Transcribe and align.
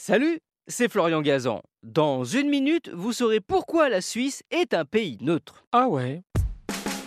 Salut, 0.00 0.38
c'est 0.68 0.88
Florian 0.88 1.22
Gazan. 1.22 1.60
Dans 1.82 2.22
une 2.22 2.48
minute, 2.48 2.88
vous 2.94 3.12
saurez 3.12 3.40
pourquoi 3.40 3.88
la 3.88 4.00
Suisse 4.00 4.44
est 4.52 4.72
un 4.72 4.84
pays 4.84 5.18
neutre. 5.20 5.64
Ah 5.72 5.88
ouais 5.88 6.22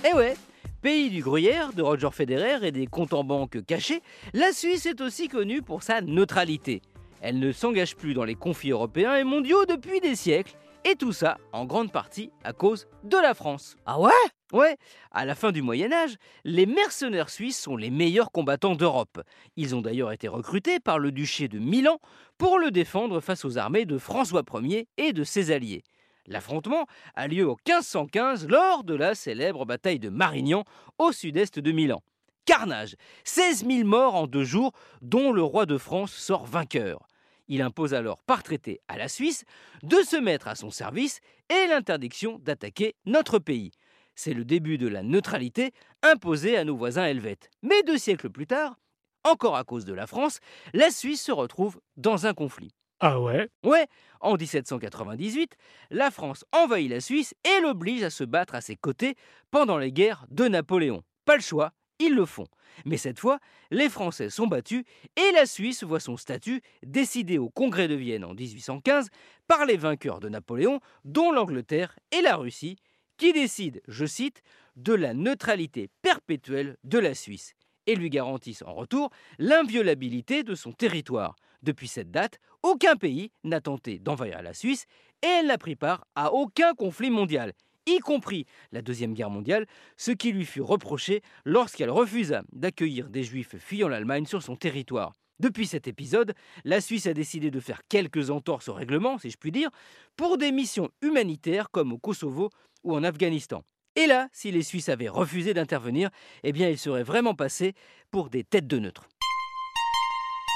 Eh 0.06 0.14
ouais, 0.14 0.34
pays 0.82 1.10
du 1.10 1.24
gruyère, 1.24 1.72
de 1.72 1.82
Roger 1.82 2.10
Federer 2.12 2.68
et 2.68 2.74
des 2.74 2.88
comptes 2.88 3.14
en 3.14 3.24
banque 3.24 3.66
cachés, 3.66 4.02
la 4.34 4.52
Suisse 4.52 4.86
est 4.86 5.00
aussi 5.00 5.30
connue 5.30 5.62
pour 5.62 5.84
sa 5.84 6.02
neutralité. 6.02 6.82
Elle 7.22 7.40
ne 7.40 7.54
s'engage 7.54 7.96
plus 7.96 8.14
dans 8.14 8.26
les 8.26 8.36
conflits 8.36 8.72
européens 8.72 9.16
et 9.16 9.24
mondiaux 9.24 9.66
depuis 9.66 10.02
des 10.02 10.16
siècles, 10.16 10.58
et 10.86 10.96
tout 10.96 11.14
ça 11.14 11.38
en 11.54 11.66
grande 11.66 11.92
partie 11.92 12.32
à 12.44 12.54
cause 12.54 12.88
de 13.04 13.18
la 13.18 13.34
France. 13.34 13.76
Ah 13.86 14.00
ouais? 14.00 14.12
Ouais, 14.52 14.76
à 15.12 15.26
la 15.26 15.34
fin 15.34 15.52
du 15.52 15.62
Moyen 15.62 15.94
Âge, 15.94 16.16
les 16.44 16.66
mercenaires 16.66 17.30
suisses 17.30 17.60
sont 17.60 17.78
les 17.78 17.90
meilleurs 17.90 18.32
combattants 18.32 18.76
d'Europe. 18.76 19.22
Ils 19.56 19.76
ont 19.76 19.82
d'ailleurs 19.82 20.12
été 20.12 20.28
recrutés 20.28 20.80
par 20.82 21.00
le 21.00 21.14
duché 21.14 21.48
de 21.48 21.58
Milan 21.58 22.00
pour 22.38 22.60
le 22.60 22.70
défendre 22.70 23.22
face 23.22 23.46
aux 23.46 23.58
armées 23.58 23.86
de 23.86 23.98
François 23.98 24.44
Ier 24.62 24.90
et 24.98 25.14
de 25.14 25.24
ses 25.24 25.52
alliés. 25.52 25.84
L'affrontement 26.28 26.86
a 27.16 27.28
lieu 27.28 27.50
en 27.50 27.56
1515 27.66 28.48
lors 28.48 28.84
de 28.84 28.94
la 28.94 29.16
célèbre 29.16 29.66
bataille 29.66 30.00
de 30.00 30.10
Marignan 30.10 30.66
au 30.98 31.12
sud-est 31.12 31.60
de 31.60 31.72
Milan. 31.72 32.02
Carnage 32.46 32.96
16 33.24 33.66
000 33.66 33.88
morts 33.88 34.16
en 34.16 34.28
deux 34.28 34.44
jours, 34.44 34.74
dont 35.02 35.32
le 35.32 35.44
roi 35.44 35.66
de 35.66 35.78
France 35.78 36.12
sort 36.12 36.46
vainqueur. 36.46 37.08
Il 37.48 37.62
impose 37.62 37.94
alors 37.94 38.24
par 38.24 38.44
traité 38.44 38.82
à 38.88 38.98
la 38.98 39.08
Suisse 39.08 39.44
de 39.84 39.98
se 39.98 40.16
mettre 40.16 40.48
à 40.48 40.56
son 40.56 40.70
service 40.70 41.20
et 41.50 41.68
l'interdiction 41.68 42.40
d'attaquer 42.40 42.96
notre 43.06 43.40
pays. 43.40 43.72
C'est 44.16 44.34
le 44.34 44.46
début 44.46 44.78
de 44.78 44.88
la 44.88 45.04
neutralité 45.04 45.72
imposée 46.04 46.58
à 46.58 46.64
nos 46.64 46.76
voisins 46.76 47.06
helvètes. 47.06 47.50
Mais 47.62 47.84
deux 47.84 47.98
siècles 47.98 48.30
plus 48.30 48.48
tard, 48.48 48.78
encore 49.24 49.56
à 49.56 49.64
cause 49.64 49.86
de 49.86 49.94
la 49.94 50.08
France, 50.08 50.40
la 50.74 50.90
Suisse 50.90 51.22
se 51.22 51.32
retrouve 51.32 51.80
dans 51.98 52.26
un 52.26 52.34
conflit. 52.34 52.72
Ah 53.00 53.20
ouais? 53.20 53.50
Ouais, 53.64 53.88
en 54.20 54.36
1798, 54.36 55.56
la 55.90 56.12
France 56.12 56.46
envahit 56.52 56.90
la 56.90 57.02
Suisse 57.02 57.34
et 57.44 57.62
l'oblige 57.62 58.04
à 58.04 58.12
se 58.12 58.24
battre 58.24 58.54
à 58.54 58.62
ses 58.62 58.76
côtés 58.76 59.16
pendant 59.50 59.78
les 59.78 59.92
guerres 59.92 60.26
de 60.30 60.48
Napoléon. 60.48 61.04
Pas 61.26 61.36
le 61.36 61.42
choix, 61.42 61.72
ils 62.02 62.16
le 62.16 62.26
font. 62.26 62.48
Mais 62.86 62.98
cette 62.98 63.20
fois, 63.20 63.40
les 63.70 63.90
Français 63.90 64.30
sont 64.30 64.48
battus 64.48 64.84
et 65.16 65.32
la 65.34 65.46
Suisse 65.46 65.84
voit 65.84 66.00
son 66.00 66.18
statut 66.18 66.62
décidé 66.84 67.38
au 67.38 67.50
Congrès 67.50 67.88
de 67.88 67.96
Vienne 67.96 68.24
en 68.24 68.34
1815 68.34 69.10
par 69.48 69.66
les 69.66 69.78
vainqueurs 69.78 70.20
de 70.20 70.30
Napoléon, 70.30 70.80
dont 71.06 71.32
l'Angleterre 71.32 71.98
et 72.12 72.22
la 72.22 72.36
Russie, 72.36 72.78
qui 73.18 73.34
décident, 73.34 73.80
je 73.88 74.06
cite, 74.06 74.42
de 74.76 74.94
la 74.94 75.14
neutralité 75.14 75.90
perpétuelle 76.02 76.78
de 76.84 76.98
la 76.98 77.14
Suisse 77.14 77.54
et 77.88 77.96
lui 77.96 78.10
garantissent 78.10 78.64
en 78.64 78.74
retour 78.74 79.10
l'inviolabilité 79.38 80.44
de 80.44 80.56
son 80.56 80.72
territoire. 80.72 81.36
Depuis 81.62 81.88
cette 81.88 82.10
date, 82.10 82.40
aucun 82.64 82.96
pays 82.96 83.32
n'a 83.44 83.62
tenté 83.62 84.00
d'envahir 84.00 84.42
la 84.42 84.54
Suisse 84.54 84.86
et 85.22 85.28
elle 85.28 85.48
n'a 85.48 85.58
pris 85.58 85.76
part 85.76 86.06
à 86.16 86.34
aucun 86.34 86.74
conflit 86.74 87.12
mondial, 87.12 87.54
y 87.86 88.00
compris 88.00 88.46
la 88.72 88.82
Deuxième 88.82 89.14
Guerre 89.14 89.30
mondiale, 89.30 89.66
ce 89.98 90.12
qui 90.12 90.32
lui 90.32 90.46
fut 90.46 90.62
reproché 90.62 91.22
lorsqu'elle 91.46 91.90
refusa 91.90 92.44
d'accueillir 92.52 93.10
des 93.10 93.24
juifs 93.24 93.56
fuyant 93.58 93.88
l'Allemagne 93.88 94.26
sur 94.26 94.44
son 94.44 94.56
territoire. 94.56 95.14
Depuis 95.40 95.66
cet 95.66 95.88
épisode, 95.88 96.34
la 96.66 96.82
Suisse 96.82 97.08
a 97.08 97.14
décidé 97.14 97.50
de 97.50 97.60
faire 97.60 97.82
quelques 97.90 98.30
entorses 98.30 98.70
au 98.70 98.74
règlement, 98.74 99.18
si 99.18 99.32
je 99.32 99.38
puis 99.38 99.52
dire, 99.52 99.72
pour 100.16 100.38
des 100.38 100.52
missions 100.52 100.92
humanitaires 101.02 101.72
comme 101.72 101.92
au 101.94 101.98
Kosovo 101.98 102.52
ou 102.84 102.96
en 102.96 103.04
Afghanistan. 103.04 103.64
Et 103.96 104.06
là, 104.06 104.30
si 104.32 104.52
les 104.52 104.62
Suisses 104.62 104.90
avaient 104.90 105.10
refusé 105.10 105.54
d'intervenir, 105.54 106.12
eh 106.44 106.52
bien 106.52 106.70
ils 106.70 106.78
seraient 106.78 107.04
vraiment 107.04 107.34
passés 107.34 107.74
pour 108.12 108.30
des 108.30 108.44
têtes 108.44 108.68
de 108.68 108.78
neutre. 108.78 109.10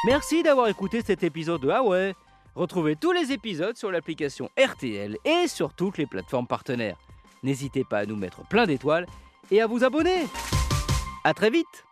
Merci 0.06 0.44
d'avoir 0.44 0.68
écouté 0.68 1.02
cet 1.02 1.23
épisode 1.23 1.62
de 1.62 1.70
Ah 1.70 1.81
Retrouvez 2.53 2.96
tous 2.96 3.12
les 3.12 3.34
épisodes 3.34 3.76
sur 3.76 3.92
l'application 3.92 4.50
RTL 4.58 5.18
et 5.26 5.48
sur 5.48 5.73
toutes 5.73 5.98
les 5.98 6.06
plateformes 6.06 6.48
partenaires. 6.48 6.98
N'hésitez 7.45 7.83
pas 7.83 7.99
à 7.99 8.05
nous 8.07 8.15
mettre 8.15 8.43
plein 8.47 8.65
d'étoiles 8.65 9.05
et 9.51 9.61
à 9.61 9.67
vous 9.67 9.83
abonner. 9.83 10.25
A 11.23 11.35
très 11.35 11.51
vite 11.51 11.85